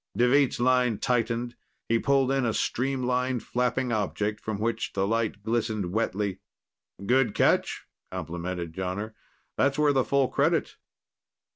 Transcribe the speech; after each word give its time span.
Deveet's 0.17 0.59
line 0.59 0.97
tightened. 0.97 1.55
He 1.87 1.99
pulled 1.99 2.31
in 2.31 2.43
a 2.43 2.55
streamlined, 2.55 3.43
flapping 3.43 3.91
object 3.91 4.39
from 4.39 4.57
which 4.57 4.93
the 4.93 5.05
light 5.05 5.43
glistened 5.43 5.91
wetly. 5.91 6.39
"Good 7.05 7.35
catch," 7.35 7.85
complimented 8.09 8.73
Jonner. 8.73 9.13
"That's 9.57 9.77
worth 9.77 9.97
a 9.97 10.03
full 10.03 10.29
credit." 10.29 10.77